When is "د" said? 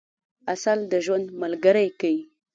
0.91-0.93